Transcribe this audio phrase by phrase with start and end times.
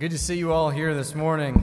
[0.00, 1.56] Good to see you all here this morning.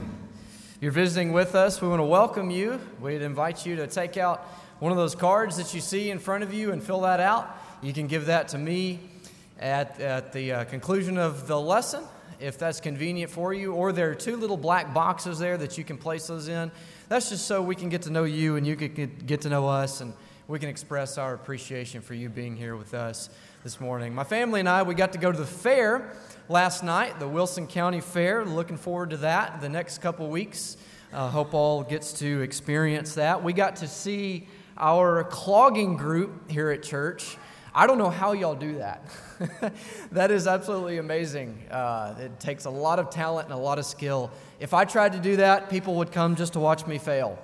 [0.76, 2.78] If you're visiting with us, we want to welcome you.
[3.00, 4.42] We'd invite you to take out
[4.78, 7.50] one of those cards that you see in front of you and fill that out.
[7.82, 9.00] You can give that to me
[9.58, 12.04] at, at the uh, conclusion of the lesson
[12.38, 15.82] if that's convenient for you, or there are two little black boxes there that you
[15.82, 16.70] can place those in.
[17.08, 19.66] That's just so we can get to know you and you can get to know
[19.66, 20.12] us and
[20.48, 23.28] we can express our appreciation for you being here with us
[23.62, 24.14] this morning.
[24.14, 26.10] My family and I, we got to go to the fair
[26.48, 28.46] last night, the Wilson County Fair.
[28.46, 30.78] Looking forward to that the next couple weeks.
[31.12, 33.44] Uh, hope all gets to experience that.
[33.44, 34.48] We got to see
[34.78, 37.36] our clogging group here at church.
[37.74, 39.04] I don't know how y'all do that.
[40.12, 41.62] that is absolutely amazing.
[41.70, 44.30] Uh, it takes a lot of talent and a lot of skill.
[44.60, 47.38] If I tried to do that, people would come just to watch me fail.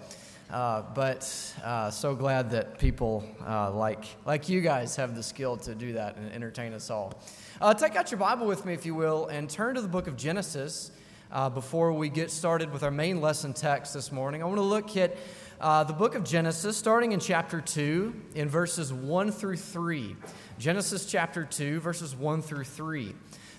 [0.55, 5.57] Uh, but uh, so glad that people uh, like, like you guys have the skill
[5.57, 7.13] to do that and entertain us all.
[7.61, 10.07] Uh, take out your Bible with me, if you will, and turn to the book
[10.07, 10.93] of Genesis
[11.33, 14.45] uh, before we get started with our main lesson text this morning.
[14.45, 15.17] I want to look at
[15.61, 20.15] the book of Genesis, starting in chapter 2, in verses 1 through 3.
[20.61, 23.13] Genesis chapter 2, verses 1 through 3.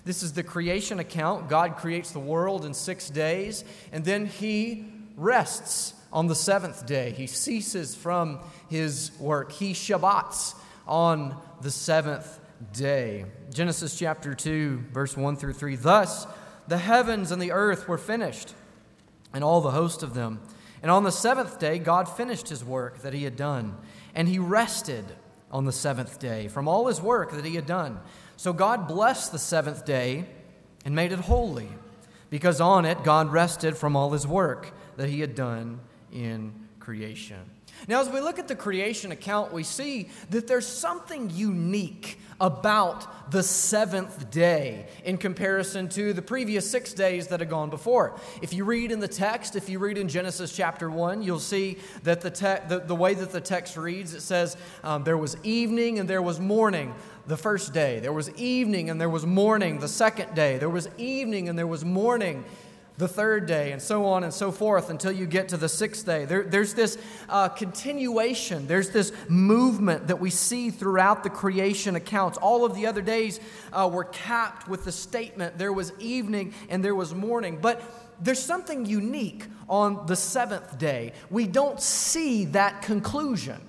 [0.06, 1.50] This is the creation account.
[1.50, 4.86] God creates the world in six days, and then he
[5.18, 7.10] rests on the seventh day.
[7.10, 9.52] He ceases from his work.
[9.52, 10.54] He Shabbats
[10.86, 12.38] on the seventh
[12.72, 13.26] day.
[13.52, 15.76] Genesis chapter 2, verse 1 through 3.
[15.76, 16.26] Thus
[16.68, 18.54] the heavens and the earth were finished,
[19.32, 20.40] and all the host of them.
[20.82, 23.76] And on the seventh day, God finished his work that he had done,
[24.14, 25.04] and he rested
[25.50, 28.00] on the seventh day from all his work that he had done.
[28.36, 30.26] So God blessed the seventh day
[30.84, 31.68] and made it holy,
[32.30, 35.80] because on it God rested from all his work that he had done
[36.16, 37.38] in creation.
[37.88, 43.30] Now, as we look at the creation account, we see that there's something unique about
[43.30, 48.18] the seventh day in comparison to the previous six days that had gone before.
[48.40, 51.78] If you read in the text, if you read in Genesis chapter 1, you'll see
[52.02, 55.36] that the, te- the, the way that the text reads, it says um, there was
[55.42, 56.94] evening and there was morning
[57.26, 60.88] the first day, there was evening and there was morning the second day, there was
[60.98, 62.44] evening and there was morning
[62.98, 66.06] the third day, and so on and so forth until you get to the sixth
[66.06, 66.24] day.
[66.24, 66.96] There, there's this
[67.28, 72.38] uh, continuation, there's this movement that we see throughout the creation accounts.
[72.38, 73.40] All of the other days
[73.72, 77.58] uh, were capped with the statement there was evening and there was morning.
[77.60, 77.82] But
[78.20, 81.12] there's something unique on the seventh day.
[81.30, 83.60] We don't see that conclusion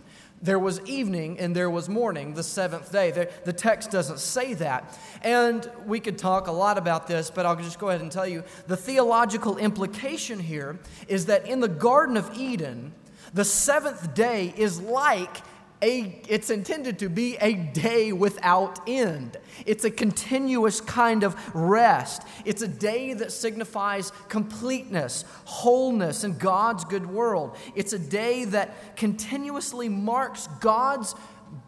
[0.41, 3.11] there was evening and there was morning the seventh day.
[3.11, 4.97] The, the, text doesn't say that.
[5.23, 8.27] And we could talk a lot about this, but I'll just go ahead and tell
[8.27, 10.77] you the theological implication here
[11.07, 12.93] is that in the Garden of Eden,
[13.33, 15.41] the seventh day is like
[15.81, 19.37] a, it's intended to be a day without end.
[19.65, 22.23] It's a continuous kind of rest.
[22.45, 27.55] It's a day that signifies completeness, wholeness, and God's good world.
[27.75, 31.13] It's a day that continuously marks God's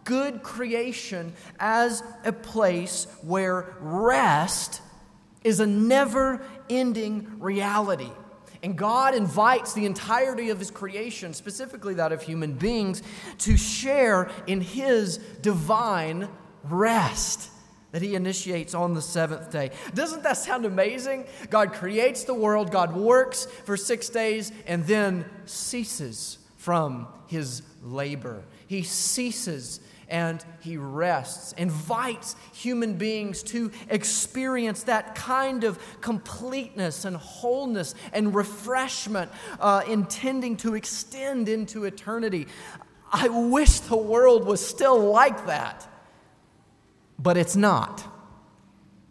[0.06, 4.82] good creation as a place where rest
[5.44, 8.12] is a never ending reality.
[8.62, 13.02] And God invites the entirety of His creation, specifically that of human beings,
[13.40, 16.28] to share in His divine
[16.64, 17.52] rest
[17.92, 19.72] that He initiates on the seventh day.
[19.94, 21.26] Doesn't that sound amazing?
[21.50, 28.44] God creates the world, God works for six days, and then ceases from His labor.
[28.68, 37.16] He ceases and he rests, invites human beings to experience that kind of completeness and
[37.16, 42.48] wholeness and refreshment, uh, intending to extend into eternity.
[43.12, 45.88] I wish the world was still like that,
[47.18, 48.04] but it's not.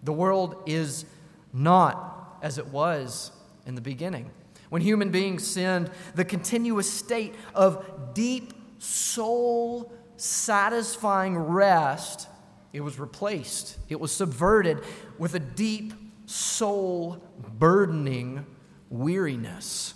[0.02, 1.04] The world is
[1.52, 3.32] not as it was
[3.66, 4.30] in the beginning.
[4.68, 12.28] When human beings sinned, the continuous state of deep soul satisfying rest,
[12.72, 14.80] it was replaced, it was subverted
[15.18, 15.94] with a deep,
[16.26, 17.22] soul
[17.58, 18.44] burdening
[18.90, 19.94] weariness.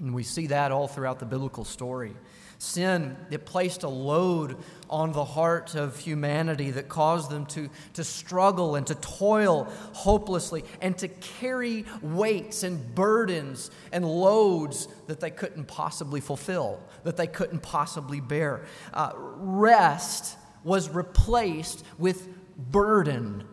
[0.00, 2.14] And we see that all throughout the biblical story.
[2.60, 4.56] Sin, it placed a load
[4.90, 10.64] on the heart of humanity that caused them to, to struggle and to toil hopelessly
[10.80, 17.28] and to carry weights and burdens and loads that they couldn't possibly fulfill, that they
[17.28, 18.64] couldn't possibly bear.
[18.92, 23.44] Uh, rest was replaced with burden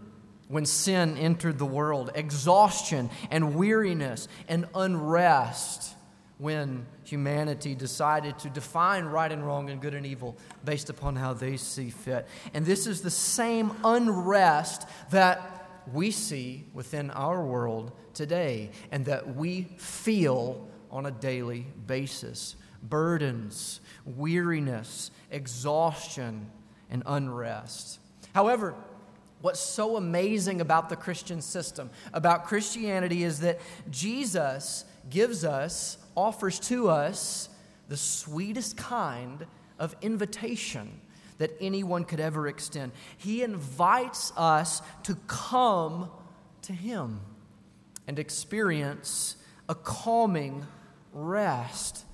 [0.48, 5.95] when sin entered the world, exhaustion and weariness and unrest
[6.38, 11.34] when humanity decided to define right and wrong and good and evil based upon how
[11.34, 12.28] they see fit.
[12.54, 19.36] And this is the same unrest that we see within our world today and that
[19.36, 26.48] we feel on a daily basis burdens, weariness, exhaustion,
[26.90, 28.00] and unrest.
[28.34, 28.76] However,
[29.42, 33.60] what's so amazing about the Christian system, about Christianity, is that
[33.90, 37.50] Jesus gives us, offers to us,
[37.88, 39.46] the sweetest kind
[39.80, 41.02] of invitation
[41.38, 42.92] that anyone could ever extend.
[43.18, 46.10] He invites us to come
[46.64, 47.20] to Him
[48.08, 50.66] and experience a calming
[51.12, 52.06] rest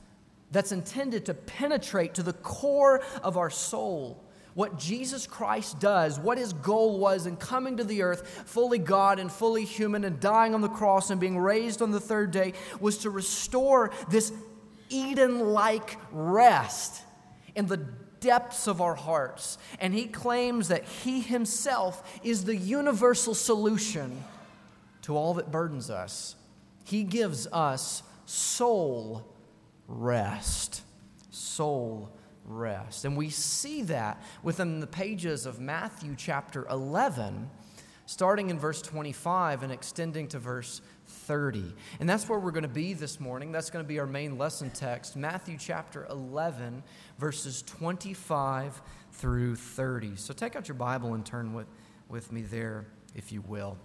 [0.51, 4.23] that's intended to penetrate to the core of our soul.
[4.53, 9.19] What Jesus Christ does, what his goal was in coming to the earth, fully God
[9.19, 12.53] and fully human, and dying on the cross and being raised on the third day,
[12.79, 14.33] was to restore this
[14.89, 17.03] Eden like rest
[17.55, 17.77] in the
[18.19, 19.57] depths of our hearts.
[19.79, 24.23] And he claims that he himself is the universal solution
[25.03, 26.35] to all that burdens us.
[26.83, 29.25] He gives us soul
[29.87, 30.81] rest.
[31.29, 32.11] Soul
[32.57, 33.05] rest.
[33.05, 37.49] And we see that within the pages of Matthew chapter 11,
[38.05, 41.73] starting in verse 25 and extending to verse 30.
[41.99, 43.51] And that's where we're going to be this morning.
[43.51, 46.83] That's going to be our main lesson text, Matthew chapter 11,
[47.17, 48.81] verses 25
[49.13, 50.15] through 30.
[50.15, 51.67] So take out your Bible and turn with,
[52.09, 53.77] with me there, if you will.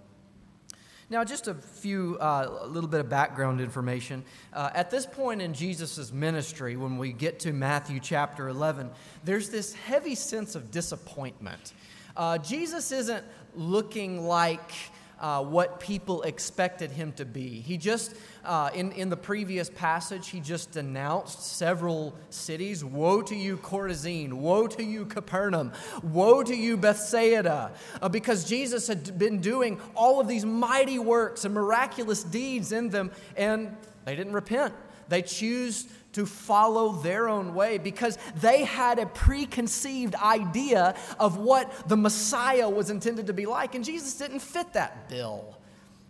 [1.08, 4.24] Now, just a few, uh, a little bit of background information.
[4.52, 8.90] Uh, at this point in Jesus' ministry, when we get to Matthew chapter 11,
[9.22, 11.74] there's this heavy sense of disappointment.
[12.16, 13.24] Uh, Jesus isn't
[13.54, 14.72] looking like
[15.20, 17.60] uh, what people expected him to be.
[17.60, 18.14] He just,
[18.44, 24.34] uh, in, in the previous passage, he just denounced several cities Woe to you, Chorazin!
[24.34, 25.72] Woe to you, Capernaum!
[26.02, 27.72] Woe to you, Bethsaida!
[28.00, 32.90] Uh, because Jesus had been doing all of these mighty works and miraculous deeds in
[32.90, 34.74] them, and they didn't repent.
[35.08, 35.86] They choose
[36.16, 42.70] to follow their own way because they had a preconceived idea of what the Messiah
[42.70, 45.58] was intended to be like, and Jesus didn't fit that bill.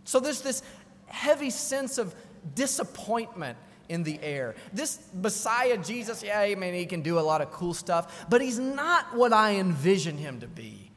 [0.05, 0.63] So there's this
[1.07, 2.15] heavy sense of
[2.55, 3.59] disappointment
[3.89, 4.55] in the air.
[4.73, 8.41] This Messiah, Jesus, yeah, I mean, he can do a lot of cool stuff, but
[8.41, 10.93] he's not what I envision him to be.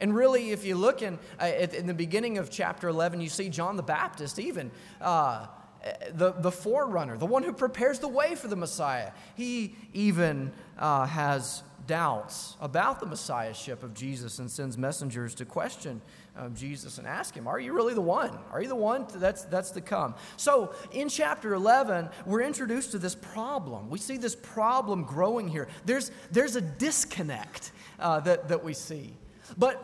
[0.00, 3.50] And really, if you look in, uh, in the beginning of chapter 11, you see
[3.50, 4.70] John the Baptist even.
[4.98, 5.44] Uh,
[6.12, 9.12] the, the forerunner, the one who prepares the way for the Messiah.
[9.34, 16.00] He even uh, has doubts about the messiahship of Jesus and sends messengers to question
[16.36, 18.36] uh, Jesus and ask him, Are you really the one?
[18.52, 20.14] Are you the one that's, that's to come?
[20.36, 23.88] So in chapter 11, we're introduced to this problem.
[23.88, 25.68] We see this problem growing here.
[25.84, 29.14] There's, there's a disconnect uh, that, that we see.
[29.56, 29.82] But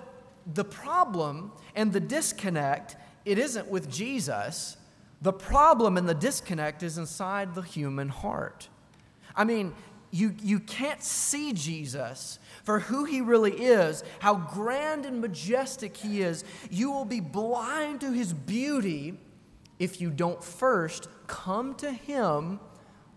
[0.55, 4.77] the problem and the disconnect, it isn't with Jesus
[5.23, 8.69] the problem and the disconnect is inside the human heart.
[9.37, 9.73] I mean,
[10.11, 16.21] you, you can't see Jesus for who he really is, how grand and majestic he
[16.21, 16.45] is.
[16.71, 19.19] You will be blind to his beauty
[19.79, 22.61] if you don't first come to him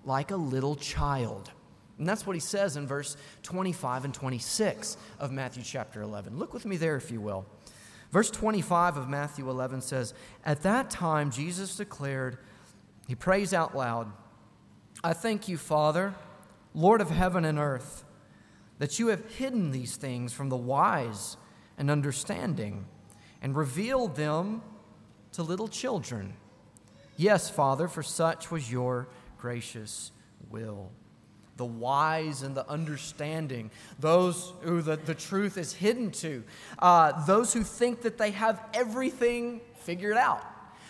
[0.06, 1.52] like a little child.
[1.98, 6.38] And that's what he says in verse 25 and 26 of Matthew chapter 11.
[6.38, 7.46] Look with me there, if you will.
[8.16, 10.14] Verse 25 of Matthew 11 says,
[10.46, 12.38] At that time, Jesus declared,
[13.10, 14.10] He prays out loud,
[15.04, 16.16] I thank you, Father,
[16.74, 18.06] Lord of heaven and earth,
[18.80, 21.36] that you have hidden these things from the wise
[21.78, 22.86] and understanding
[23.42, 24.62] and revealed them
[25.34, 26.36] to little children.
[27.18, 30.14] Yes, Father, for such was your gracious
[30.50, 30.90] will
[31.58, 36.44] the wise and the understanding, those who the, the truth is hidden to,
[36.80, 40.44] uh, those who think that they have everything figured out.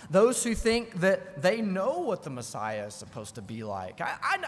[0.09, 4.01] Those who think that they know what the Messiah is supposed to be like.
[4.01, 4.39] I,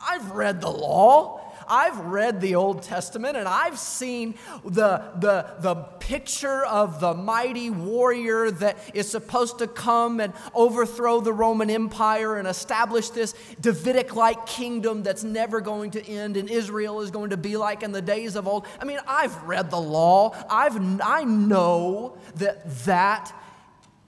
[0.00, 1.52] I've read the law.
[1.68, 7.70] I've read the Old Testament and I've seen the, the, the picture of the mighty
[7.70, 14.16] warrior that is supposed to come and overthrow the Roman Empire and establish this Davidic
[14.16, 17.92] like kingdom that's never going to end and Israel is going to be like in
[17.92, 18.66] the days of old.
[18.80, 20.34] I mean, I've read the law.
[20.50, 23.32] I've, I know that that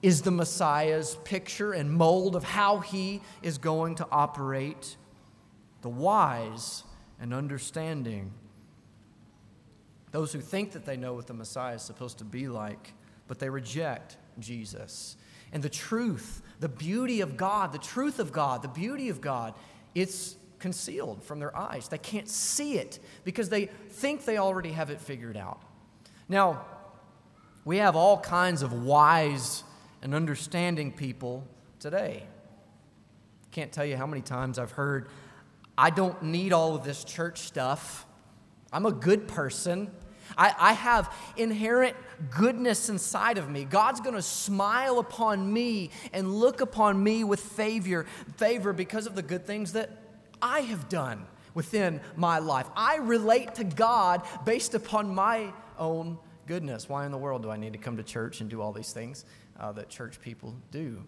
[0.05, 4.97] is the Messiah's picture and mold of how he is going to operate.
[5.81, 6.85] The wise
[7.19, 8.31] and understanding.
[10.11, 12.93] Those who think that they know what the Messiah is supposed to be like,
[13.29, 15.17] but they reject Jesus.
[15.55, 19.55] And the truth, the beauty of God, the truth of God, the beauty of God,
[19.95, 21.89] it's concealed from their eyes.
[21.89, 25.63] They can't see it because they think they already have it figured out.
[26.29, 26.67] Now,
[27.65, 29.65] We have all kinds of wise
[30.05, 31.45] and understanding people
[31.81, 32.23] today.
[33.51, 35.09] Can't tell you how many times I've heard,
[35.77, 38.07] I don't need all of this church stuff.
[38.73, 39.91] I'm a good person.
[40.37, 41.97] I, I have inherent
[42.31, 43.65] goodness inside of me.
[43.65, 48.07] God's going to smile upon me and look upon me with favor,
[48.37, 49.91] favor because of the good things that
[50.43, 52.67] I have done within my life.
[52.77, 56.89] I relate to God based upon my own goodness.
[56.89, 58.93] Why in the world do I need to come to church and do all these
[58.93, 59.25] things
[59.59, 61.05] uh, that church people do?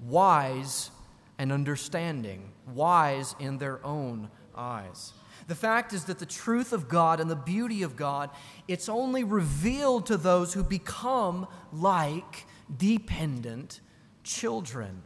[0.00, 0.90] Wise
[1.38, 5.12] and understanding, wise in their own eyes.
[5.48, 8.30] The fact is that the truth of God and the beauty of God,
[8.68, 12.46] it's only revealed to those who become like
[12.76, 13.80] dependent
[14.22, 15.02] children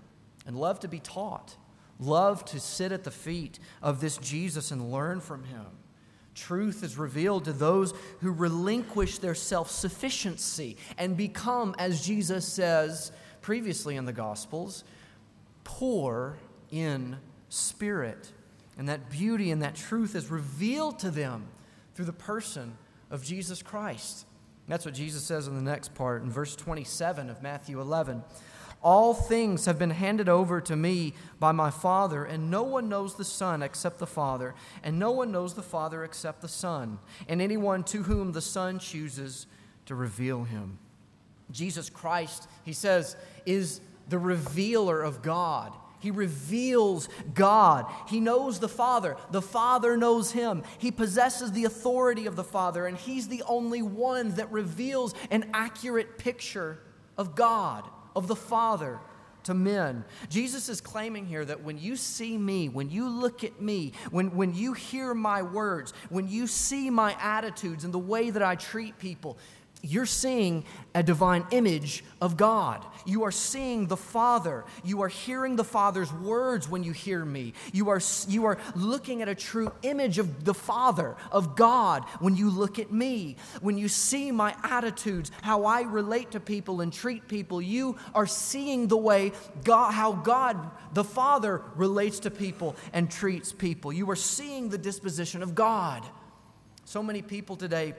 [0.46, 1.56] and love to be taught,
[1.98, 5.66] love to sit at the feet of this Jesus and learn from him.
[6.34, 13.12] Truth is revealed to those who relinquish their self sufficiency and become, as Jesus says
[13.40, 14.84] previously in the Gospels,
[15.62, 16.36] poor
[16.70, 17.16] in
[17.48, 18.32] spirit.
[18.76, 21.46] And that beauty and that truth is revealed to them
[21.94, 22.76] through the person
[23.10, 24.26] of Jesus Christ.
[24.66, 28.24] that's what Jesus says in the next part in verse 27 of Matthew 11.
[28.84, 33.14] All things have been handed over to me by my Father, and no one knows
[33.14, 37.40] the Son except the Father, and no one knows the Father except the Son, and
[37.40, 39.46] anyone to whom the Son chooses
[39.86, 40.78] to reveal him.
[41.50, 45.72] Jesus Christ, he says, is the revealer of God.
[45.98, 47.86] He reveals God.
[48.06, 49.16] He knows the Father.
[49.30, 50.62] The Father knows him.
[50.76, 55.48] He possesses the authority of the Father, and he's the only one that reveals an
[55.54, 56.80] accurate picture
[57.16, 59.00] of God of the Father
[59.44, 60.04] to men.
[60.28, 64.34] Jesus is claiming here that when you see me, when you look at me, when,
[64.34, 68.56] when you hear my words, when you see my attitudes and the way that I
[68.56, 69.38] treat people,
[69.84, 70.64] you're seeing
[70.94, 72.84] a divine image of God.
[73.06, 74.64] You are seeing the Father.
[74.82, 77.52] You are hearing the Father's words when you hear me.
[77.72, 82.34] You are, you are looking at a true image of the Father, of God, when
[82.34, 83.36] you look at me.
[83.60, 88.26] When you see my attitudes, how I relate to people and treat people, you are
[88.26, 89.32] seeing the way
[89.64, 93.92] God, how God, the Father, relates to people and treats people.
[93.92, 96.02] You are seeing the disposition of God.
[96.86, 97.94] So many people today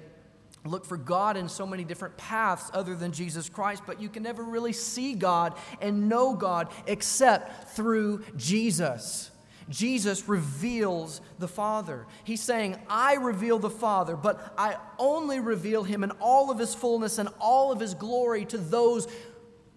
[0.65, 4.24] look for God in so many different paths other than Jesus Christ, but you can
[4.24, 9.31] never really see God and know God except through Jesus.
[9.69, 12.05] Jesus reveals the Father.
[12.24, 16.75] He's saying, I reveal the Father, but I only reveal him in all of his
[16.75, 19.07] fullness and all of his glory to those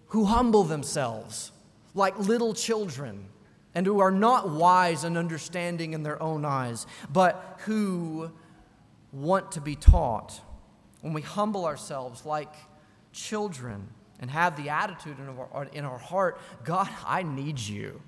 [0.07, 1.51] who humble themselves
[1.95, 3.25] like little children
[3.73, 8.31] and who are not wise and understanding in their own eyes, but who
[9.11, 10.39] want to be taught
[11.01, 12.53] when we humble ourselves like
[13.11, 13.87] children
[14.19, 18.01] and have the attitude in our, in our heart God, I need you.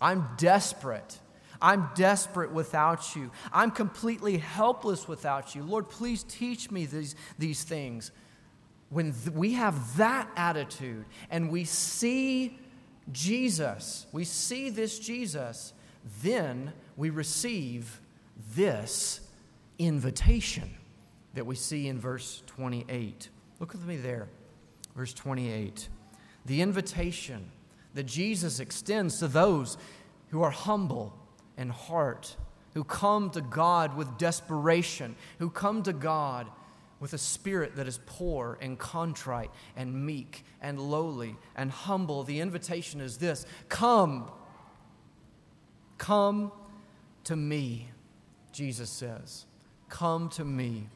[0.00, 1.18] I'm desperate.
[1.60, 3.30] I'm desperate without you.
[3.52, 5.62] I'm completely helpless without you.
[5.62, 8.10] Lord, please teach me these, these things.
[8.90, 12.58] When th- we have that attitude and we see
[13.12, 15.72] Jesus, we see this Jesus,
[16.22, 18.00] then we receive
[18.54, 19.20] this
[19.78, 20.68] invitation
[21.34, 23.28] that we see in verse 28.
[23.60, 24.28] Look with me there.
[24.94, 25.88] Verse 28.
[26.44, 27.50] The invitation
[27.94, 29.78] that Jesus extends to those
[30.30, 31.14] who are humble
[31.56, 32.36] in heart,
[32.74, 36.48] who come to God with desperation, who come to God
[37.00, 42.22] with a spirit that is poor and contrite and meek and lowly and humble.
[42.22, 44.30] The invitation is this Come,
[45.98, 46.52] come
[47.24, 47.88] to me,
[48.52, 49.46] Jesus says.
[49.88, 50.88] Come to me.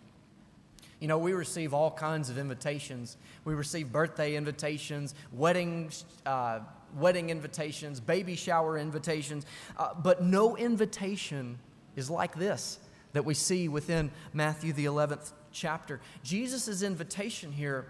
[1.01, 3.17] You know, we receive all kinds of invitations.
[3.45, 5.91] We receive birthday invitations, wedding,
[6.25, 6.61] uh,
[6.97, 9.45] wedding invitations, baby shower invitations,
[9.77, 11.59] uh, but no invitation
[11.97, 12.79] is like this
[13.13, 16.01] that we see within Matthew, the 11th chapter.
[16.23, 17.87] Jesus' invitation here,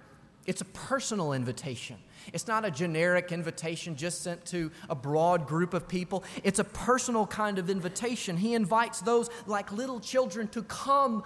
[0.46, 1.96] it's a personal invitation.
[2.32, 6.22] It's not a generic invitation just sent to a broad group of people.
[6.44, 8.36] It's a personal kind of invitation.
[8.36, 11.24] He invites those like little children to come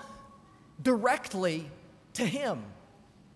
[0.82, 1.70] directly
[2.14, 2.62] to Him,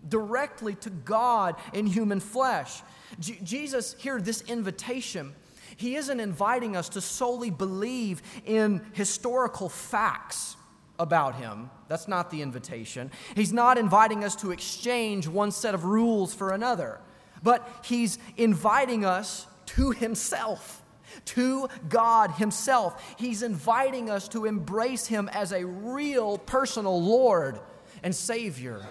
[0.07, 2.81] directly to God in human flesh.
[3.19, 5.33] Jesus, here, this invitation,
[5.75, 10.55] He isn't inviting us to solely believe in historical facts
[10.97, 11.69] about Him.
[11.87, 13.11] That's not the invitation.
[13.35, 16.99] He's not inviting us to exchange one set of rules for another,
[17.43, 20.81] but He's inviting us to Himself
[21.25, 23.15] to God Himself.
[23.17, 27.59] He's inviting us to embrace Him as a real personal Lord
[28.03, 28.85] and Savior.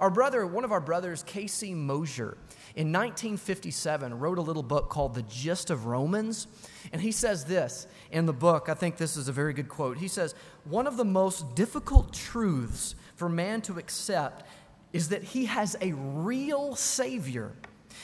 [0.00, 1.74] Our brother, one of our brothers, K.C.
[1.74, 2.36] Moser,
[2.74, 6.48] in 1957 wrote a little book called The Gist of Romans.
[6.92, 8.68] And he says this in the book.
[8.68, 9.98] I think this is a very good quote.
[9.98, 10.34] He says,
[10.64, 14.44] One of the most difficult truths for man to accept
[14.92, 17.52] is that he has a real Savior.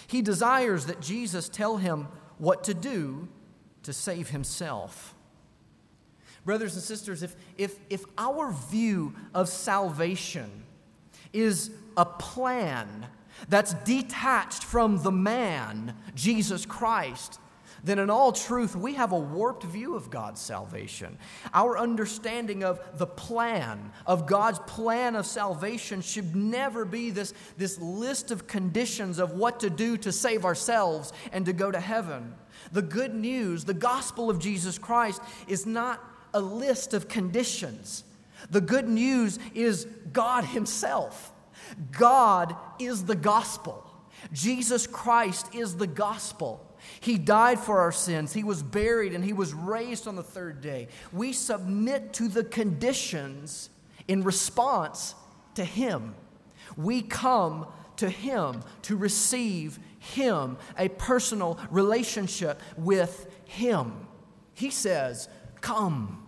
[0.06, 2.06] He desires that Jesus tell him
[2.38, 3.28] what to do
[3.82, 5.14] to save himself.
[6.44, 10.50] Brothers and sisters, if, if, if our view of salvation
[11.32, 13.06] is a plan
[13.48, 17.38] that's detached from the man, Jesus Christ,
[17.82, 21.16] then in all truth, we have a warped view of God's salvation.
[21.54, 27.78] Our understanding of the plan, of God's plan of salvation, should never be this, this
[27.78, 32.34] list of conditions of what to do to save ourselves and to go to heaven.
[32.72, 38.04] The good news, the gospel of Jesus Christ, is not a list of conditions.
[38.50, 41.32] The good news is God Himself.
[41.92, 43.86] God is the gospel.
[44.32, 46.66] Jesus Christ is the gospel.
[47.00, 48.32] He died for our sins.
[48.32, 50.88] He was buried and he was raised on the third day.
[51.12, 53.70] We submit to the conditions
[54.08, 55.14] in response
[55.54, 56.14] to Him.
[56.76, 64.08] We come to Him to receive Him, a personal relationship with Him.
[64.54, 65.28] He says,
[65.60, 66.26] Come,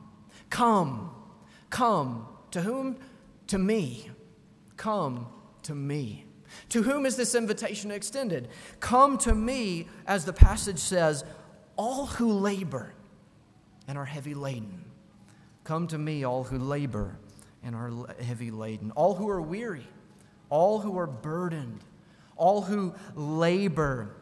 [0.51, 1.11] come,
[1.71, 2.29] come.
[2.53, 2.99] To whom?
[3.49, 4.11] To me.
[4.77, 5.27] Come
[5.63, 6.27] to me.
[6.69, 8.49] To whom is this invitation extended?
[8.79, 11.25] Come to me, as the passage says,
[11.77, 12.93] all who labor
[13.89, 14.85] and are heavy laden.
[15.65, 17.17] Come to me, all who labor
[17.63, 19.87] and are heavy laden, all who are weary,
[20.51, 21.81] all who are burdened,
[22.37, 24.15] all who labor.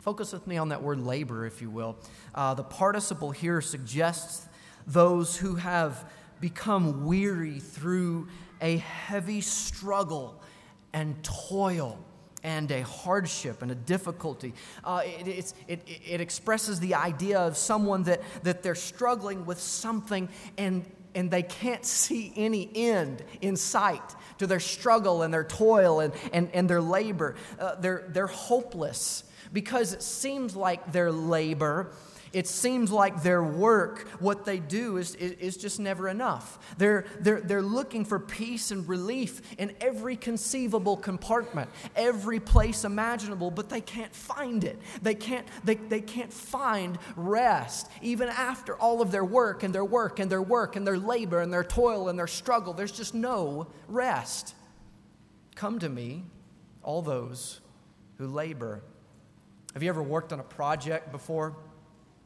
[0.00, 1.96] Focus with me on that word labor, if you will.
[2.34, 4.46] Uh, the participle here suggests
[4.86, 8.26] those who have become weary through
[8.60, 10.42] a heavy struggle
[10.92, 11.98] and toil
[12.42, 14.52] and a hardship and a difficulty.
[14.82, 20.28] Uh, it, it, it expresses the idea of someone that, that they're struggling with something
[20.58, 24.02] and, and they can't see any end in sight
[24.38, 27.36] to their struggle and their toil and, and, and their labor.
[27.58, 31.92] Uh, they're, they're hopeless because it seems like their labor
[32.32, 36.58] it seems like their work, what they do, is, is, just never enough.
[36.78, 43.50] They're, they're, they're looking for peace and relief in every conceivable compartment, every place imaginable,
[43.50, 44.78] but they can't find it.
[45.02, 47.88] They can't, they, they can't find rest.
[48.00, 51.40] Even after all of their work and their work and their work and their labor
[51.40, 54.54] and their toil and their struggle, there's just no rest.
[55.54, 56.24] Come to me,
[56.82, 57.60] all those
[58.16, 58.82] who labor.
[59.74, 61.56] Have you ever worked on a project before?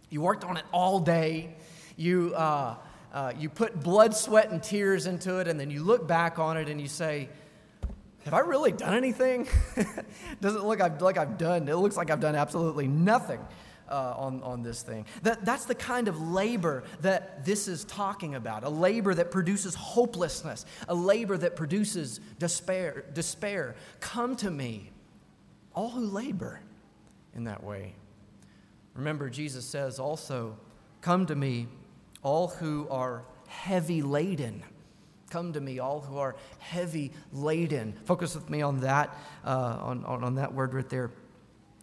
[0.08, 1.56] You worked on it all day.
[1.96, 2.76] You, uh,
[3.12, 6.56] uh, you put blood, sweat, and tears into it, and then you look back on
[6.56, 7.28] it and you say,
[8.24, 9.48] Have I really done anything?
[10.40, 11.68] Does it look like I've done?
[11.68, 13.40] It looks like I've done absolutely nothing.
[13.88, 15.06] Uh, on, on this thing.
[15.22, 19.76] That, that's the kind of labor that this is talking about a labor that produces
[19.76, 23.04] hopelessness, a labor that produces despair.
[23.14, 23.76] despair.
[24.00, 24.90] Come to me,
[25.72, 26.58] all who labor
[27.36, 27.94] in that way.
[28.96, 30.56] Remember, Jesus says also,
[31.00, 31.68] Come to me,
[32.22, 34.62] all who are heavy laden.
[35.30, 37.94] Come to me, all who are heavy laden.
[38.04, 41.10] Focus with me on that, uh, on, on, on, that word right there.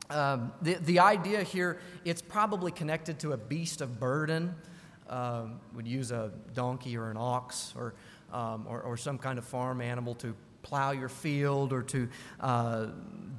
[0.09, 4.55] Um, the, the idea here, it's probably connected to a beast of burden.
[5.09, 7.93] Um, would use a donkey or an ox or,
[8.31, 12.87] um, or, or some kind of farm animal to plow your field or to uh,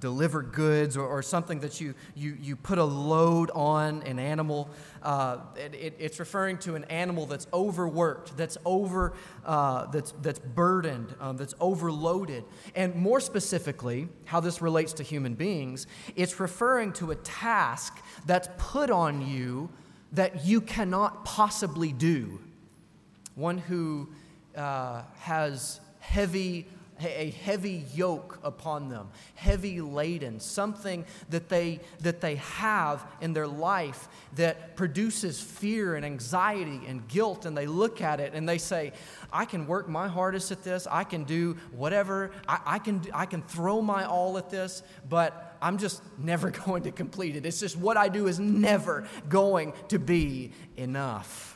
[0.04, 4.68] deliver goods or, or, something that you, you, you put a load on an animal.
[5.02, 9.14] Uh, it, it, it's referring to an animal that's overworked, that's, over,
[9.46, 12.44] uh, that's, that's burdened, um, that's overloaded.
[12.74, 18.48] And more specifically, how this relates to human beings, it's referring to a task that's
[18.58, 19.70] put on you
[20.12, 22.40] that you cannot possibly do.
[23.36, 24.10] One who
[24.54, 26.66] uh, has heavy
[27.10, 33.46] a heavy yoke upon them, heavy laden, something that they, that they have in their
[33.46, 37.46] life that produces fear and anxiety and guilt.
[37.46, 38.92] And they look at it and they say,
[39.32, 43.26] I can work my hardest at this, I can do whatever, I, I can, I
[43.26, 47.46] can throw my all at this, but I'm just never going to complete it.
[47.46, 51.53] It's just what I do is never going to be enough.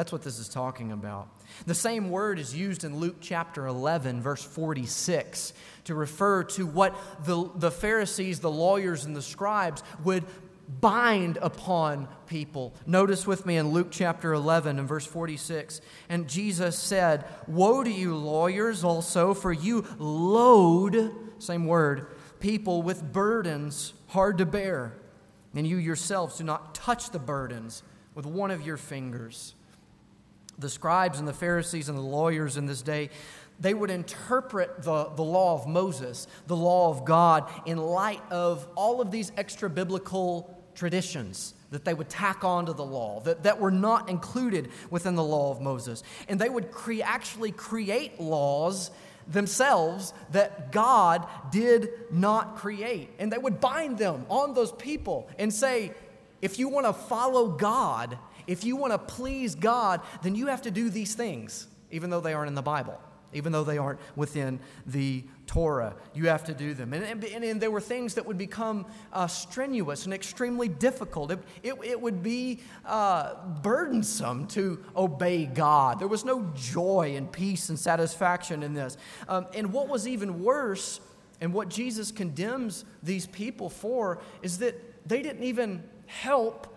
[0.00, 1.28] That's what this is talking about.
[1.66, 5.52] The same word is used in Luke chapter 11, verse 46,
[5.84, 10.24] to refer to what the, the Pharisees, the lawyers, and the scribes would
[10.80, 12.72] bind upon people.
[12.86, 15.82] Notice with me in Luke chapter 11 and verse 46.
[16.08, 22.06] And Jesus said, Woe to you, lawyers, also, for you load, same word,
[22.38, 24.94] people with burdens hard to bear,
[25.54, 27.82] and you yourselves do not touch the burdens
[28.14, 29.56] with one of your fingers.
[30.60, 33.10] The scribes and the Pharisees and the lawyers in this day,
[33.58, 38.66] they would interpret the, the law of Moses, the law of God, in light of
[38.74, 43.60] all of these extra biblical traditions that they would tack onto the law that, that
[43.60, 46.02] were not included within the law of Moses.
[46.28, 48.90] And they would cre- actually create laws
[49.28, 53.10] themselves that God did not create.
[53.18, 55.92] And they would bind them on those people and say,
[56.42, 58.18] if you want to follow God,
[58.50, 62.20] if you want to please God, then you have to do these things, even though
[62.20, 63.00] they aren't in the Bible
[63.32, 65.94] even though they aren't within the Torah.
[66.14, 66.92] You have to do them.
[66.92, 71.30] And, and, and there were things that would become uh, strenuous and extremely difficult.
[71.30, 75.98] It, it, it would be uh, burdensome to obey God.
[75.98, 78.96] There was no joy and peace and satisfaction in this.
[79.28, 81.00] Um, and what was even worse,
[81.40, 86.76] and what Jesus condemns these people for, is that they didn't even help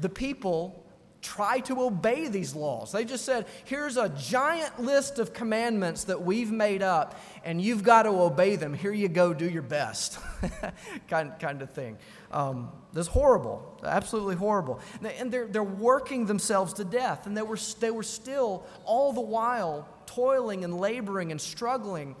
[0.00, 0.84] the people
[1.20, 2.92] try to obey these laws.
[2.92, 7.82] They just said, here's a giant list of commandments that we've made up, and you've
[7.82, 8.72] got to obey them.
[8.72, 10.18] Here you go, do your best.
[11.08, 11.98] kind, kind of thing.
[12.30, 14.80] Um, that's horrible, absolutely horrible.
[15.02, 19.20] And they're, they're working themselves to death, and they were, they were still, all the
[19.20, 22.14] while, toiling and laboring and struggling,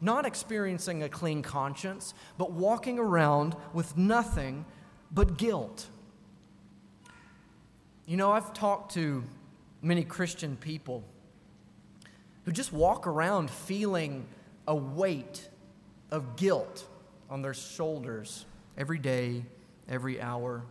[0.00, 4.64] not experiencing a clean conscience, but walking around with nothing
[5.10, 5.86] but guilt.
[8.06, 9.24] You know, I've talked to
[9.82, 11.02] many Christian people
[12.44, 14.24] who just walk around feeling
[14.68, 15.48] a weight
[16.12, 16.86] of guilt
[17.28, 18.46] on their shoulders
[18.78, 19.44] every day,
[19.88, 20.62] every hour.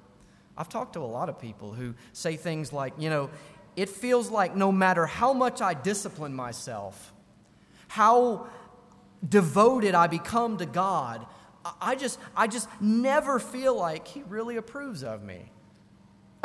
[0.57, 3.29] I've talked to a lot of people who say things like, you know,
[3.75, 7.11] it feels like no matter how much I discipline myself,
[7.89, 8.47] how
[9.27, 11.25] devoted I become to God,
[11.81, 15.51] I just, I just never feel like He really approves of me.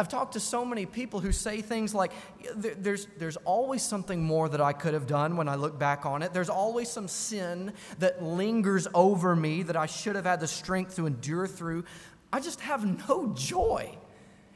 [0.01, 2.13] I've talked to so many people who say things like,
[2.57, 6.23] there's, there's always something more that I could have done when I look back on
[6.23, 6.33] it.
[6.33, 10.97] There's always some sin that lingers over me that I should have had the strength
[10.97, 11.85] to endure through.
[12.33, 13.95] I just have no joy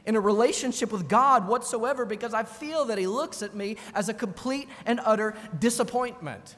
[0.07, 4.09] in a relationship with God whatsoever because I feel that He looks at me as
[4.09, 6.55] a complete and utter disappointment.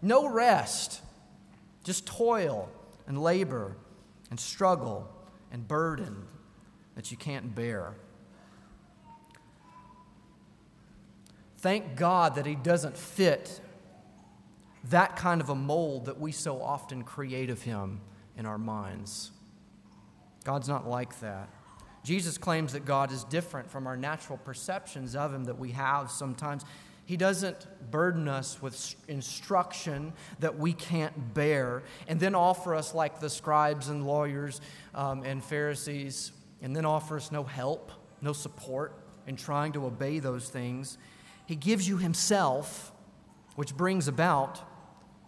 [0.00, 1.02] No rest,
[1.84, 2.70] just toil
[3.06, 3.76] and labor
[4.30, 5.06] and struggle
[5.52, 6.24] and burden
[6.98, 7.94] that you can't bear.
[11.58, 13.60] Thank God that He doesn't fit
[14.90, 18.00] that kind of a mold that we so often create of Him
[18.36, 19.30] in our minds.
[20.42, 21.50] God's not like that.
[22.02, 26.10] Jesus claims that God is different from our natural perceptions of Him that we have
[26.10, 26.64] sometimes.
[27.04, 33.20] He doesn't burden us with instruction that we can't bear and then offer us, like
[33.20, 34.60] the scribes and lawyers
[34.96, 38.94] um, and Pharisees, and then offers no help, no support
[39.26, 40.98] in trying to obey those things.
[41.46, 42.92] He gives you Himself,
[43.56, 44.60] which brings about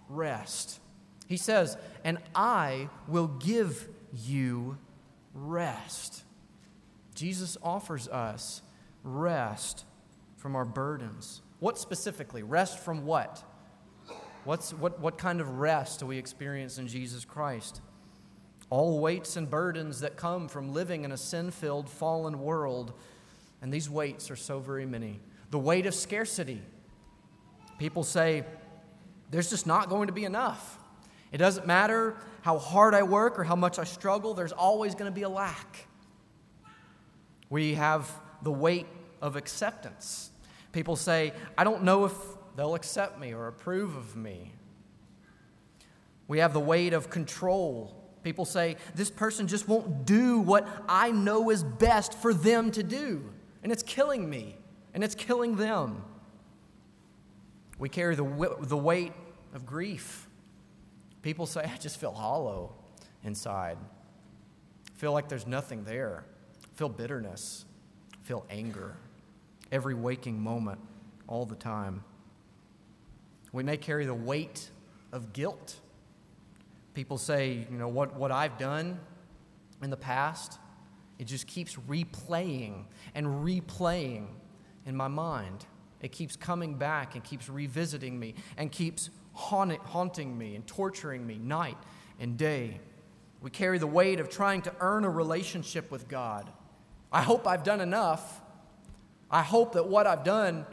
[0.09, 0.81] rest.
[1.27, 4.79] He says, And I will give you
[5.35, 6.25] rest.
[7.15, 8.63] Jesus offers us
[9.05, 9.85] rest
[10.37, 11.43] from our burdens.
[11.61, 12.43] What specifically?
[12.43, 13.45] Rest from what?
[14.45, 17.83] What's, what, what kind of rest do we experience in Jesus Christ?
[18.71, 22.93] All weights and burdens that come from living in a sin filled, fallen world.
[23.61, 25.21] And these weights are so very many.
[25.51, 26.63] The weight of scarcity.
[27.79, 28.45] People say,
[29.31, 30.79] there's just not going to be enough.
[31.33, 35.11] It doesn't matter how hard I work or how much I struggle, there's always going
[35.11, 35.87] to be a lack.
[37.51, 38.11] We have
[38.43, 38.87] the weight
[39.21, 40.31] of acceptance.
[40.73, 42.15] People say, I don't know if
[42.57, 44.53] they'll accept me or approve of me.
[46.29, 51.11] We have the weight of control People say, this person just won't do what I
[51.11, 53.25] know is best for them to do.
[53.63, 54.57] And it's killing me,
[54.95, 56.05] and it's killing them.
[57.79, 59.13] We carry the, the weight
[59.55, 60.29] of grief.
[61.23, 62.75] People say, I just feel hollow
[63.25, 63.79] inside.
[64.97, 66.25] feel like there's nothing there.
[66.75, 67.65] feel bitterness.
[68.23, 68.97] feel anger.
[69.73, 70.81] Every waking moment,
[71.27, 72.05] all the time.
[73.53, 74.69] We may carry the weight
[75.13, 75.77] of guilt
[77.01, 79.01] People say, you know, what, what I've done
[79.83, 80.59] in the past,
[81.19, 82.85] it just keeps replaying
[83.15, 84.27] and replaying
[84.85, 85.65] in my mind.
[86.03, 91.39] It keeps coming back and keeps revisiting me and keeps haunting me and torturing me
[91.39, 91.79] night
[92.19, 92.81] and day.
[93.41, 96.53] We carry the weight of trying to earn a relationship with God.
[97.11, 98.43] I hope I've done enough.
[99.31, 100.67] I hope that what I've done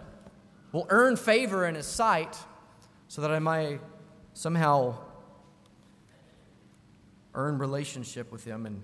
[0.74, 2.38] will earn favor in His sight
[3.08, 3.80] so that I might
[4.34, 5.07] somehow
[7.38, 8.65] earn relationship with Him.
[8.65, 8.82] And,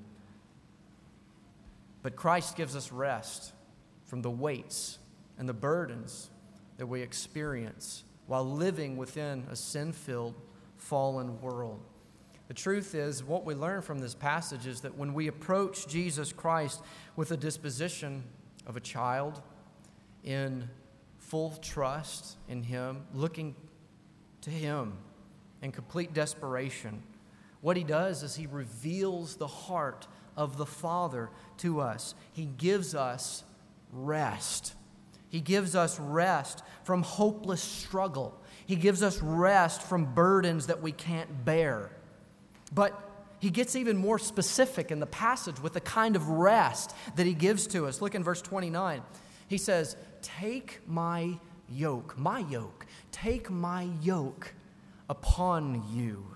[2.02, 3.52] but Christ gives us rest
[4.06, 5.00] from the weights
[5.38, 6.30] and the burdens
[6.78, 10.36] that we experience while living within a sin filled,
[10.78, 11.82] fallen world.
[12.48, 16.32] The truth is, what we learn from this passage is that when we approach Jesus
[16.32, 16.82] Christ
[17.16, 18.24] with a disposition
[18.66, 19.42] of a child,
[20.24, 20.70] in
[21.18, 23.56] full trust in Him, looking
[24.42, 24.94] to Him
[25.62, 27.02] in complete desperation,
[27.64, 30.06] what He does is He reveals the heart
[30.38, 32.14] of the Father to us.
[32.34, 33.44] He gives us
[33.92, 34.76] rest.
[35.30, 38.40] He gives us rest from hopeless struggle.
[38.66, 41.90] He gives us rest from burdens that we can't bear.
[42.72, 47.26] But he gets even more specific in the passage with the kind of rest that
[47.26, 48.02] he gives to us.
[48.02, 49.02] Look in verse 29.
[49.48, 54.54] He says, Take my yoke, my yoke, take my yoke
[55.10, 56.33] upon you.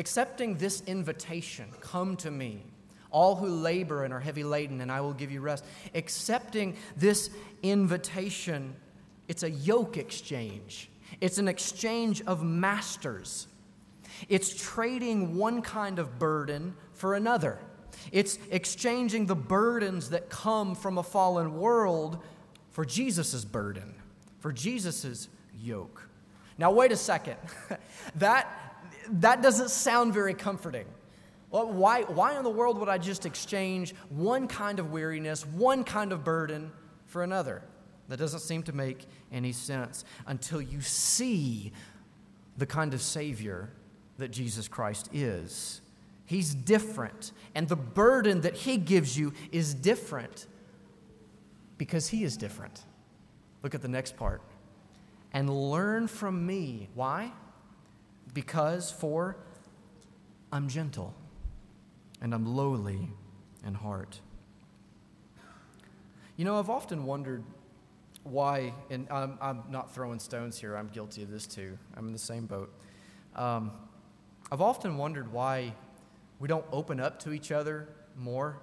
[0.00, 2.62] Accepting this invitation, come to me,
[3.10, 5.62] all who labor and are heavy laden, and I will give you rest.
[5.94, 7.28] Accepting this
[7.62, 8.74] invitation,
[9.28, 10.88] it's a yoke exchange.
[11.20, 13.46] It's an exchange of masters.
[14.30, 17.58] It's trading one kind of burden for another.
[18.10, 22.24] It's exchanging the burdens that come from a fallen world
[22.70, 23.94] for Jesus' burden,
[24.38, 25.28] for Jesus'
[25.60, 26.08] yoke.
[26.56, 27.36] Now, wait a second.
[28.14, 28.69] that,
[29.08, 30.86] that doesn't sound very comforting.
[31.50, 35.82] Well, why, why in the world would I just exchange one kind of weariness, one
[35.84, 36.70] kind of burden
[37.06, 37.62] for another?
[38.08, 41.72] That doesn't seem to make any sense until you see
[42.56, 43.70] the kind of Savior
[44.18, 45.80] that Jesus Christ is.
[46.26, 50.46] He's different, and the burden that He gives you is different
[51.78, 52.84] because He is different.
[53.62, 54.42] Look at the next part.
[55.32, 56.88] And learn from me.
[56.94, 57.32] Why?
[58.32, 59.36] Because, for
[60.52, 61.14] I'm gentle
[62.20, 63.08] and I'm lowly
[63.66, 64.20] in heart.
[66.36, 67.44] You know, I've often wondered
[68.22, 71.78] why, and I'm, I'm, not throwing stones here, I'm guilty of this too.
[71.96, 72.72] I'm in the same boat.
[73.36, 73.72] Um,
[74.52, 75.74] I've often wondered why
[76.38, 78.58] we don't open up to each other more.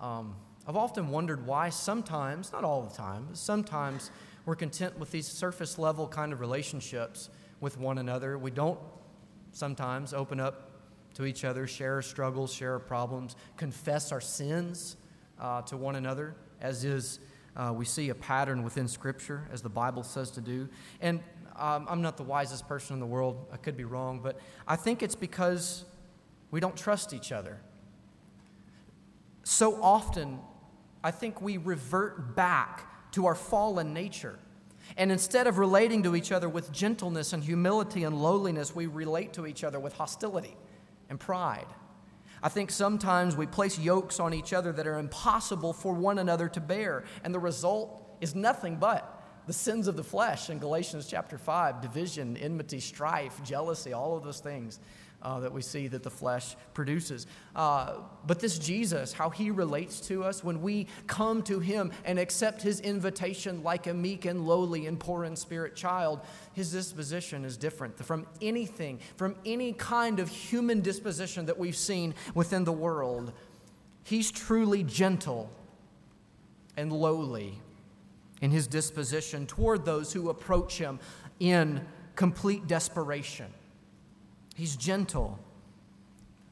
[0.00, 0.34] Um,
[0.66, 4.10] I've often wondered why sometimes, not all the time, but sometimes
[4.44, 7.28] we're content with these surface level kind of relationships
[7.60, 8.38] with one another.
[8.38, 8.78] We don't
[9.56, 10.70] sometimes open up
[11.14, 14.98] to each other, share our struggles, share our problems, confess our sins
[15.40, 17.20] uh, to one another, as is
[17.56, 20.68] uh, we see a pattern within Scripture, as the Bible says to do.
[21.00, 21.20] And
[21.56, 23.46] um, I'm not the wisest person in the world.
[23.50, 24.38] I could be wrong, but
[24.68, 25.86] I think it's because
[26.50, 27.58] we don't trust each other.
[29.42, 30.38] So often,
[31.02, 34.38] I think we revert back to our fallen nature.
[34.96, 39.34] And instead of relating to each other with gentleness and humility and lowliness, we relate
[39.34, 40.56] to each other with hostility
[41.10, 41.66] and pride.
[42.42, 46.48] I think sometimes we place yokes on each other that are impossible for one another
[46.50, 49.12] to bear, and the result is nothing but
[49.46, 50.50] the sins of the flesh.
[50.50, 54.80] In Galatians chapter 5 division, enmity, strife, jealousy, all of those things
[55.26, 57.26] uh, that we see that the flesh produces.
[57.56, 57.94] Uh,
[58.28, 62.62] but this Jesus, how he relates to us when we come to him and accept
[62.62, 66.20] his invitation like a meek and lowly and poor in spirit child,
[66.52, 72.14] his disposition is different from anything, from any kind of human disposition that we've seen
[72.36, 73.32] within the world.
[74.04, 75.50] He's truly gentle
[76.76, 77.60] and lowly
[78.40, 81.00] in his disposition toward those who approach him
[81.40, 81.84] in
[82.14, 83.46] complete desperation.
[84.56, 85.38] He's gentle.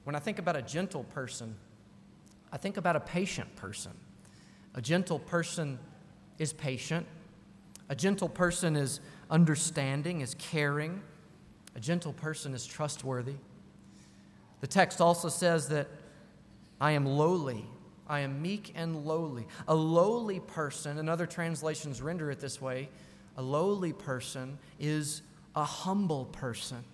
[0.04, 1.56] When I think about a gentle person,
[2.52, 3.92] I think about a patient person.
[4.74, 5.78] A gentle person
[6.38, 7.06] is patient.
[7.88, 11.00] A gentle person is understanding, is caring.
[11.74, 13.36] A gentle person is trustworthy.
[14.60, 15.88] The text also says that
[16.82, 17.64] I am lowly.
[18.06, 19.46] I am meek and lowly.
[19.66, 22.90] A lowly person, and other translations render it this way
[23.36, 25.22] a lowly person is
[25.56, 26.84] a humble person.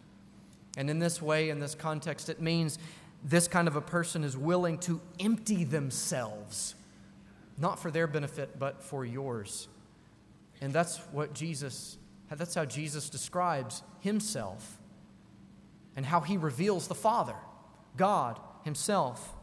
[0.76, 2.78] And in this way, in this context, it means
[3.24, 6.74] this kind of a person is willing to empty themselves,
[7.58, 9.68] not for their benefit, but for yours.
[10.60, 11.98] And that's what Jesus,
[12.30, 14.78] that's how Jesus describes himself
[15.96, 17.36] and how he reveals the Father,
[17.96, 19.34] God himself.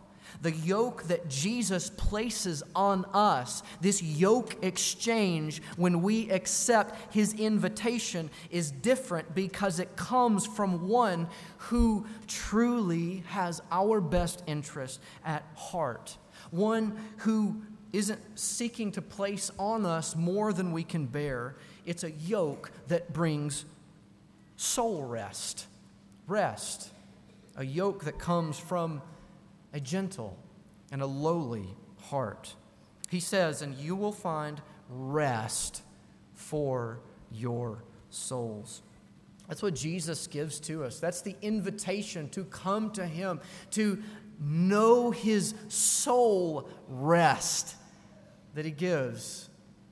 [0.42, 8.30] The yoke that Jesus places on us, this yoke exchange, when we accept his invitation,
[8.52, 16.18] is different because it comes from one who truly has our best interest at heart.
[16.52, 17.62] One who
[17.94, 21.56] isn't seeking to place on us more than we can bear.
[21.86, 23.66] It's a yoke that brings
[24.56, 25.68] soul rest.
[26.28, 26.92] Rest.
[27.56, 29.02] A yoke that comes from
[29.74, 30.38] a gentle
[30.92, 31.68] and a lowly
[32.04, 32.56] heart.
[33.10, 35.82] He says, and you will find rest
[36.34, 37.00] for
[37.32, 38.82] your souls.
[39.48, 41.00] That's what Jesus gives to us.
[41.00, 43.40] That's the invitation to come to Him,
[43.72, 44.02] to
[44.40, 47.76] know His soul rest
[48.56, 49.50] that He gives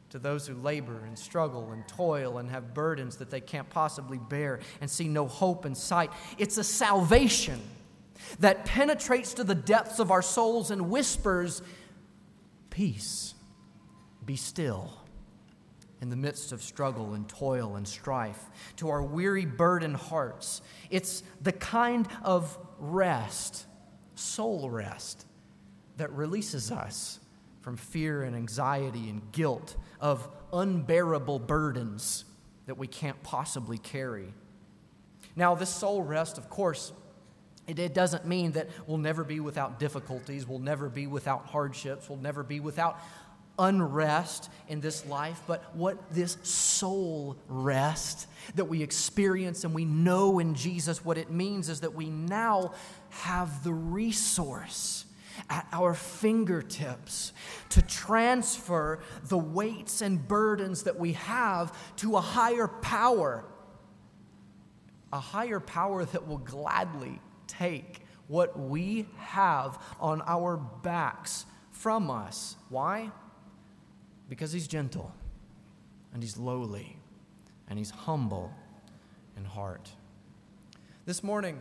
[0.10, 4.18] to those who labor and struggle and toil and have burdens that they can't possibly
[4.18, 6.12] bear and see no hope in sight.
[6.38, 7.62] It's a salvation
[8.40, 11.62] that penetrates to the depths of our souls and whispers,
[12.70, 13.36] Peace,
[14.26, 15.02] be still.
[16.02, 20.62] In the midst of struggle and toil and strife, to our weary, burdened hearts.
[20.90, 23.66] It's the kind of rest,
[24.14, 25.26] soul rest,
[25.98, 27.20] that releases us
[27.62, 32.26] from fear and anxiety and guilt of unbearable burdens
[32.66, 34.34] that we can't possibly carry.
[35.36, 36.92] Now, this soul rest, of course,
[37.68, 42.20] it, doesn't mean that we'll never be without difficulties, we'll never be without hardships, we'll
[42.20, 43.00] never be without
[43.58, 50.40] unrest in this life, but what this soul rest that we experience and we know
[50.40, 52.74] in Jesus, what it means is that we now
[53.10, 55.06] have the resource
[55.50, 57.34] at our fingertips
[57.70, 63.44] to transfer the weights and burdens that we have to a higher power,
[65.12, 72.56] a higher power that will gladly take what we have on our backs from us.
[72.70, 73.12] Why?
[74.30, 75.14] Because he's gentle
[76.14, 76.98] and he's lowly
[77.70, 78.54] and he's humble
[79.38, 79.90] in heart.
[81.06, 81.60] This morning,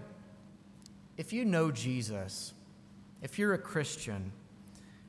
[1.16, 2.54] if you know Jesus,
[3.22, 4.32] if you're a Christian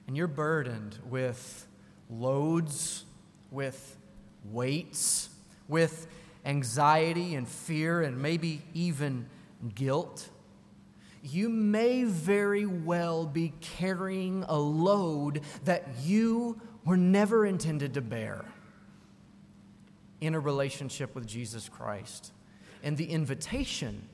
[0.08, 1.68] and you're burdened with
[2.10, 3.06] loads,
[3.50, 3.98] with
[4.52, 5.30] weights,
[5.68, 6.08] with
[6.46, 9.26] anxiety and fear, and maybe even
[9.74, 10.30] guilt,
[11.26, 18.46] you may very well be carrying a load that you were never intended to bear
[20.22, 22.32] in a relationship with Jesus Christ.
[22.84, 24.08] And the invitation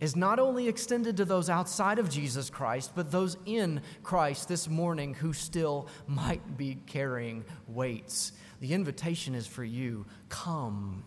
[0.00, 4.66] is not only extended to those outside of Jesus Christ, but those in Christ this
[4.66, 8.32] morning who still might be carrying weights.
[8.60, 11.04] The invitation is for you come,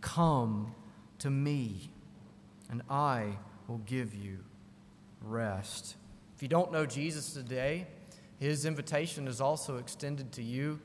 [0.00, 0.74] come
[1.20, 1.90] to me,
[2.68, 4.38] and I will give you
[5.28, 5.96] rest.
[6.34, 7.86] If you don't know Jesus today,
[8.38, 10.80] his invitation is also extended to you.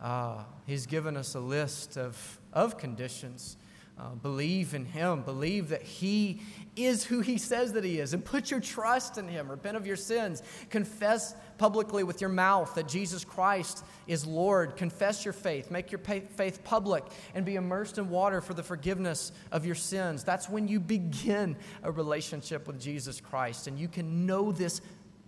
[0.00, 3.56] Uh, he's given us a list of, of conditions.
[3.98, 5.22] Uh, believe in him.
[5.22, 6.40] Believe that he
[6.76, 8.12] is who he says that he is.
[8.12, 9.48] And put your trust in him.
[9.48, 10.42] Repent of your sins.
[10.68, 14.76] Confess publicly with your mouth that Jesus Christ is Lord.
[14.76, 15.70] Confess your faith.
[15.70, 20.24] Make your faith public and be immersed in water for the forgiveness of your sins.
[20.24, 23.66] That's when you begin a relationship with Jesus Christ.
[23.66, 24.80] And you can know this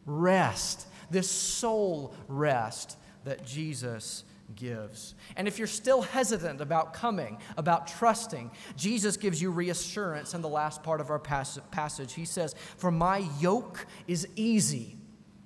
[0.04, 5.14] rest, this soul rest that Jesus gives.
[5.36, 10.48] And if you're still hesitant about coming, about trusting, Jesus gives you reassurance in the
[10.48, 12.14] last part of our passage.
[12.14, 14.96] He says, For my yoke is easy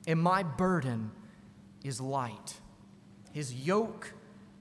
[0.06, 1.10] and my burden
[1.84, 2.60] is light.
[3.32, 4.12] His yoke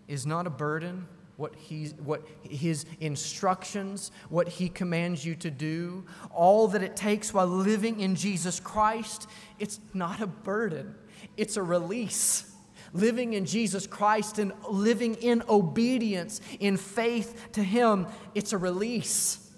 [0.08, 1.08] is not a burden.
[1.38, 7.34] What, he's, what his instructions, what he commands you to do, all that it takes
[7.34, 10.96] while living in Jesus Christ, it's not a burden,
[11.38, 12.54] it's a release
[12.94, 19.49] living in Jesus Christ and living in obedience, in faith to Him, it's a release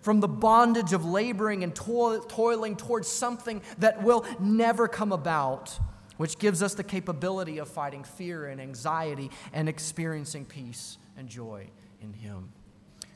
[0.00, 5.78] from the bondage of laboring and toil, toiling towards something that will never come about,
[6.16, 11.66] which gives us the capability of fighting fear and anxiety and experiencing peace and joy
[12.00, 12.52] in Him.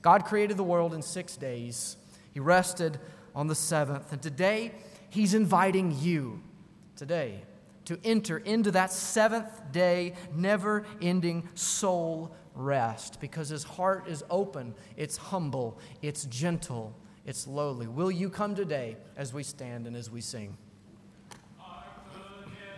[0.03, 1.97] God created the world in six days,
[2.33, 2.99] He rested
[3.35, 4.73] on the seventh, and today
[5.09, 6.43] He's inviting you,
[6.97, 7.43] today,
[7.85, 14.75] to enter into that seventh day, never ending soul rest because his heart is open,
[14.97, 16.95] it's humble, it's gentle,
[17.27, 17.87] it's lowly.
[17.87, 20.57] Will you come today as we stand and as we sing?